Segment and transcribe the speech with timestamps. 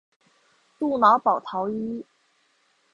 [0.79, 2.03] 杜瑙保陶伊。